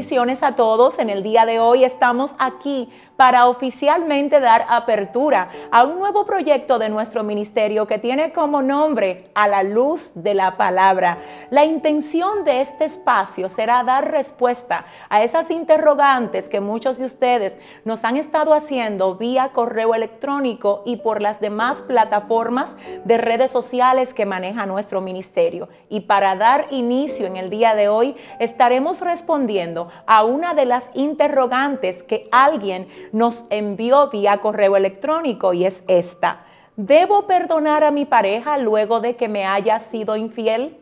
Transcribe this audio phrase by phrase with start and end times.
[0.00, 0.98] bendiciones a todos.
[0.98, 2.88] En el día de hoy estamos aquí
[3.20, 9.28] para oficialmente dar apertura a un nuevo proyecto de nuestro ministerio que tiene como nombre
[9.34, 11.18] A la luz de la palabra.
[11.50, 17.58] La intención de este espacio será dar respuesta a esas interrogantes que muchos de ustedes
[17.84, 24.14] nos han estado haciendo vía correo electrónico y por las demás plataformas de redes sociales
[24.14, 25.68] que maneja nuestro ministerio.
[25.90, 30.90] Y para dar inicio en el día de hoy estaremos respondiendo a una de las
[30.94, 36.44] interrogantes que alguien nos envió vía correo electrónico y es esta.
[36.76, 40.76] ¿Debo perdonar a mi pareja luego de que me haya sido infiel?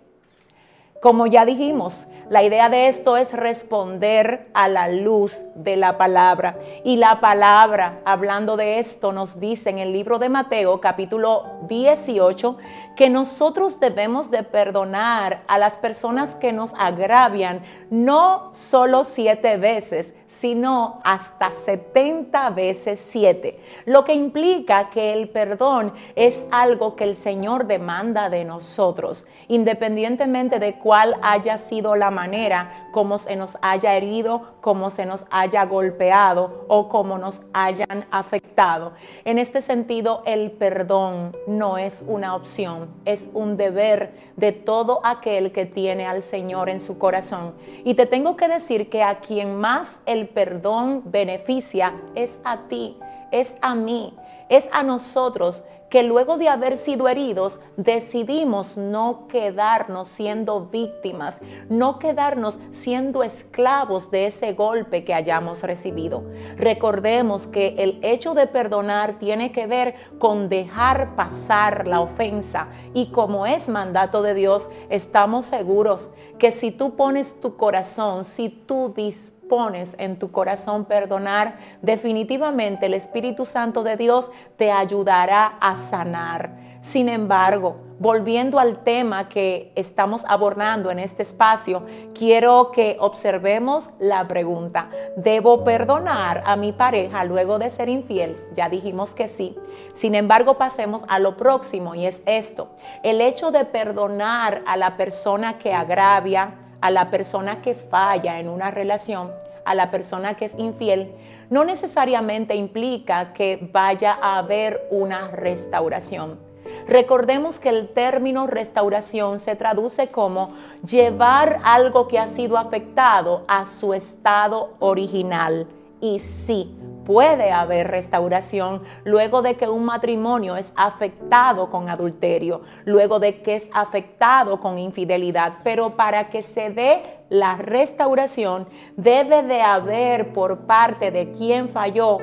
[1.00, 6.58] Como ya dijimos, la idea de esto es responder a la luz de la palabra.
[6.84, 12.58] Y la palabra, hablando de esto, nos dice en el libro de Mateo capítulo 18
[12.98, 20.16] que nosotros debemos de perdonar a las personas que nos agravian, no solo siete veces,
[20.26, 23.60] sino hasta 70 veces siete.
[23.86, 30.58] Lo que implica que el perdón es algo que el Señor demanda de nosotros, independientemente
[30.58, 35.64] de cuál haya sido la manera como se nos haya herido, como se nos haya
[35.66, 38.92] golpeado o como nos hayan afectado.
[39.24, 45.52] En este sentido, el perdón no es una opción es un deber de todo aquel
[45.52, 47.54] que tiene al Señor en su corazón.
[47.84, 52.96] Y te tengo que decir que a quien más el perdón beneficia es a ti,
[53.30, 54.14] es a mí,
[54.48, 61.98] es a nosotros que luego de haber sido heridos decidimos no quedarnos siendo víctimas, no
[61.98, 66.24] quedarnos siendo esclavos de ese golpe que hayamos recibido.
[66.56, 73.10] Recordemos que el hecho de perdonar tiene que ver con dejar pasar la ofensa y
[73.10, 78.92] como es mandato de Dios, estamos seguros que si tú pones tu corazón, si tú
[78.94, 85.76] dispones, pones en tu corazón perdonar, definitivamente el Espíritu Santo de Dios te ayudará a
[85.76, 86.68] sanar.
[86.80, 94.28] Sin embargo, volviendo al tema que estamos abordando en este espacio, quiero que observemos la
[94.28, 98.36] pregunta, ¿debo perdonar a mi pareja luego de ser infiel?
[98.54, 99.56] Ya dijimos que sí.
[99.92, 102.68] Sin embargo, pasemos a lo próximo y es esto,
[103.02, 108.48] el hecho de perdonar a la persona que agravia, a la persona que falla en
[108.48, 109.30] una relación,
[109.64, 111.12] a la persona que es infiel,
[111.50, 116.38] no necesariamente implica que vaya a haber una restauración.
[116.86, 120.48] Recordemos que el término restauración se traduce como
[120.86, 125.66] llevar algo que ha sido afectado a su estado original.
[126.00, 126.74] Y sí,
[127.08, 133.56] puede haber restauración luego de que un matrimonio es afectado con adulterio, luego de que
[133.56, 140.66] es afectado con infidelidad, pero para que se dé la restauración debe de haber por
[140.66, 142.18] parte de quien falló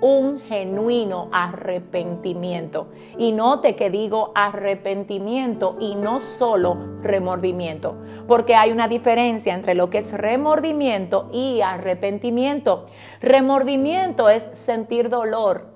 [0.00, 2.88] un genuino arrepentimiento.
[3.16, 9.90] Y note que digo arrepentimiento y no solo remordimiento, porque hay una diferencia entre lo
[9.90, 12.86] que es remordimiento y arrepentimiento.
[13.20, 15.66] Remordimiento es sentir dolor,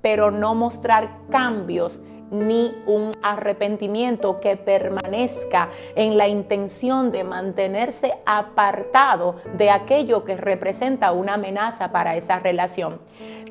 [0.00, 9.36] pero no mostrar cambios ni un arrepentimiento que permanezca en la intención de mantenerse apartado
[9.56, 13.00] de aquello que representa una amenaza para esa relación.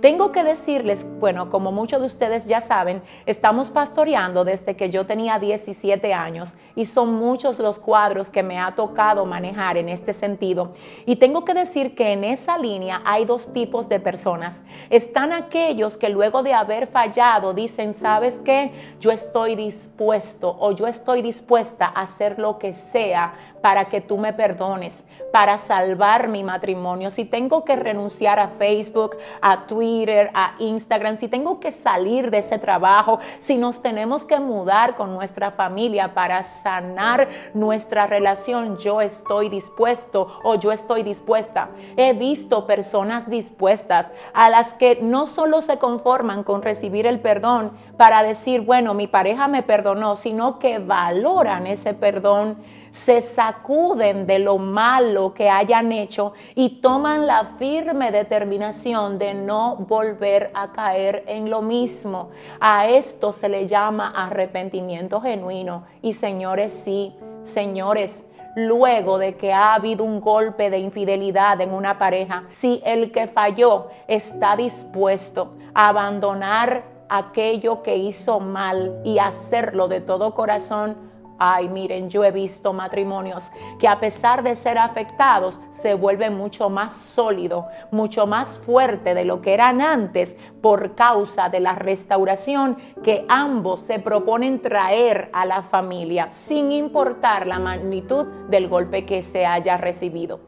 [0.01, 5.07] Tengo que decirles, bueno, como muchos de ustedes ya saben, estamos pastoreando desde que yo
[5.07, 10.13] tenía 17 años y son muchos los cuadros que me ha tocado manejar en este
[10.13, 10.73] sentido.
[11.07, 14.61] Y tengo que decir que en esa línea hay dos tipos de personas.
[14.91, 18.66] Están aquellos que luego de haber fallado dicen, ¿sabes qué?
[18.99, 24.17] Yo estoy dispuesto o yo estoy dispuesta a hacer lo que sea para que tú
[24.17, 27.09] me perdones, para salvar mi matrimonio.
[27.09, 32.37] Si tengo que renunciar a Facebook, a Twitter, a Instagram, si tengo que salir de
[32.37, 39.01] ese trabajo, si nos tenemos que mudar con nuestra familia para sanar nuestra relación, yo
[39.01, 41.69] estoy dispuesto o yo estoy dispuesta.
[41.97, 47.71] He visto personas dispuestas a las que no solo se conforman con recibir el perdón
[47.97, 52.57] para decir, bueno, mi pareja me perdonó, sino que valoran ese perdón
[52.97, 59.75] se sacuden de lo malo que hayan hecho y toman la firme determinación de no
[59.75, 62.29] volver a caer en lo mismo.
[62.59, 65.83] A esto se le llama arrepentimiento genuino.
[66.01, 68.25] Y señores, sí, señores,
[68.55, 73.27] luego de que ha habido un golpe de infidelidad en una pareja, si el que
[73.27, 81.07] falló está dispuesto a abandonar aquello que hizo mal y hacerlo de todo corazón,
[81.39, 86.69] Ay, miren, yo he visto matrimonios que a pesar de ser afectados, se vuelven mucho
[86.69, 92.77] más sólido, mucho más fuerte de lo que eran antes por causa de la restauración
[93.03, 99.21] que ambos se proponen traer a la familia, sin importar la magnitud del golpe que
[99.21, 100.39] se haya recibido.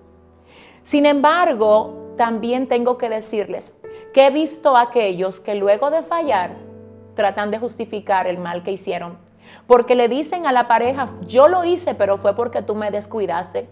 [0.82, 3.79] Sin embargo, también tengo que decirles
[4.14, 6.52] que he visto a aquellos que luego de fallar
[7.16, 9.30] tratan de justificar el mal que hicieron
[9.68, 13.70] porque le dicen a la pareja, yo lo hice, pero fue porque tú me descuidaste.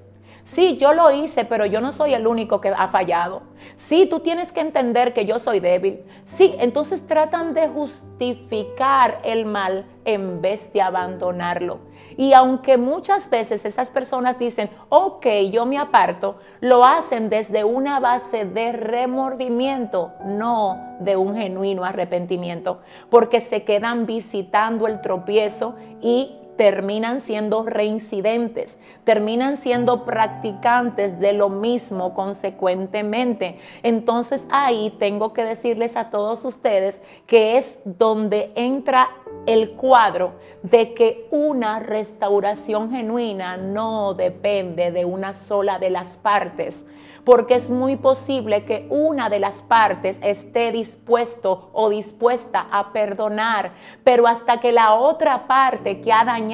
[0.47, 3.41] Sí, yo lo hice, pero yo no soy el único que ha fallado.
[3.75, 5.99] Sí, tú tienes que entender que yo soy débil.
[6.23, 11.79] Sí, entonces tratan de justificar el mal en vez de abandonarlo.
[12.15, 17.99] Y aunque muchas veces esas personas dicen, ok, yo me aparto, lo hacen desde una
[17.99, 22.79] base de remordimiento, no de un genuino arrepentimiento,
[23.09, 31.49] porque se quedan visitando el tropiezo y terminan siendo reincidentes, terminan siendo practicantes de lo
[31.49, 33.59] mismo consecuentemente.
[33.83, 39.09] Entonces ahí tengo que decirles a todos ustedes que es donde entra
[39.45, 40.33] el cuadro
[40.63, 46.85] de que una restauración genuina no depende de una sola de las partes
[47.27, 53.73] porque es muy posible que una de las partes esté dispuesto o dispuesta a perdonar,
[54.05, 56.46] pero hasta que la otra parte que ha dañado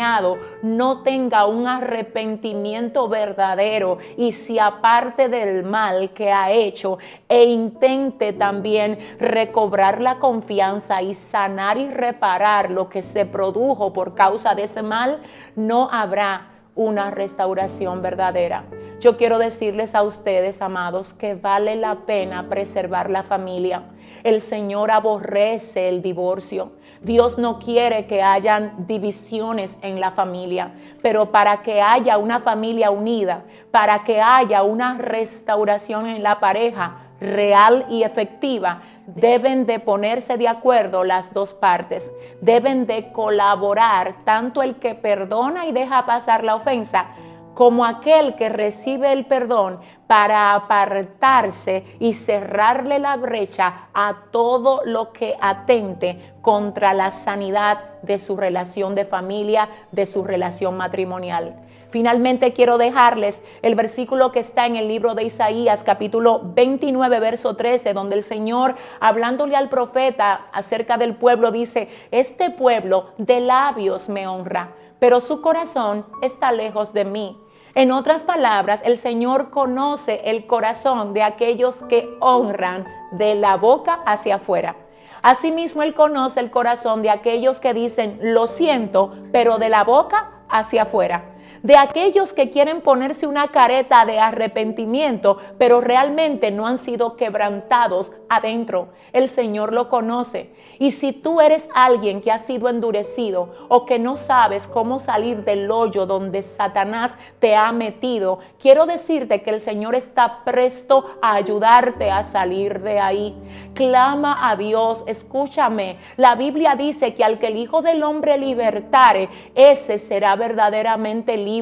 [0.61, 6.97] no tenga un arrepentimiento verdadero y se aparte del mal que ha hecho
[7.29, 14.15] e intente también recobrar la confianza y sanar y reparar lo que se produjo por
[14.15, 15.21] causa de ese mal,
[15.55, 18.63] no habrá una restauración verdadera.
[19.03, 23.83] Yo quiero decirles a ustedes, amados, que vale la pena preservar la familia.
[24.23, 26.71] El Señor aborrece el divorcio.
[27.01, 30.71] Dios no quiere que hayan divisiones en la familia,
[31.01, 36.99] pero para que haya una familia unida, para que haya una restauración en la pareja
[37.19, 44.63] real y efectiva, deben de ponerse de acuerdo las dos partes, deben de colaborar tanto
[44.63, 47.07] el que perdona y deja pasar la ofensa
[47.53, 55.11] como aquel que recibe el perdón para apartarse y cerrarle la brecha a todo lo
[55.11, 61.55] que atente contra la sanidad de su relación de familia, de su relación matrimonial.
[61.93, 67.55] Finalmente quiero dejarles el versículo que está en el libro de Isaías capítulo 29 verso
[67.55, 74.09] 13 donde el Señor hablándole al profeta acerca del pueblo dice, este pueblo de labios
[74.09, 77.42] me honra, pero su corazón está lejos de mí.
[77.75, 83.99] En otras palabras, el Señor conoce el corazón de aquellos que honran de la boca
[84.05, 84.75] hacia afuera.
[85.23, 90.31] Asimismo, Él conoce el corazón de aquellos que dicen, lo siento, pero de la boca
[90.49, 91.32] hacia afuera
[91.63, 98.11] de aquellos que quieren ponerse una careta de arrepentimiento, pero realmente no han sido quebrantados
[98.29, 98.89] adentro.
[99.13, 100.51] El Señor lo conoce.
[100.77, 105.45] Y si tú eres alguien que ha sido endurecido o que no sabes cómo salir
[105.45, 111.35] del hoyo donde Satanás te ha metido, quiero decirte que el Señor está presto a
[111.35, 113.35] ayudarte a salir de ahí.
[113.73, 115.97] Clama a Dios, escúchame.
[116.17, 121.52] La Biblia dice que al que el Hijo del Hombre libertare, ese será verdaderamente libre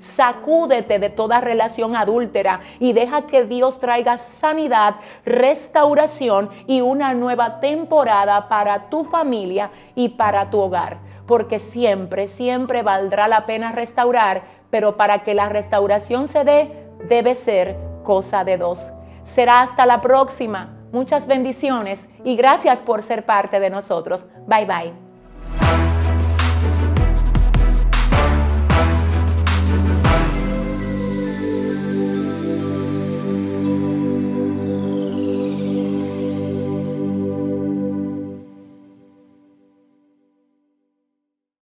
[0.00, 7.60] Sacúdete de toda relación adúltera y deja que Dios traiga sanidad, restauración y una nueva
[7.60, 10.98] temporada para tu familia y para tu hogar.
[11.26, 17.34] Porque siempre, siempre valdrá la pena restaurar, pero para que la restauración se dé, debe
[17.34, 18.92] ser cosa de dos.
[19.22, 20.72] Será hasta la próxima.
[20.92, 24.26] Muchas bendiciones y gracias por ser parte de nosotros.
[24.46, 25.05] Bye bye.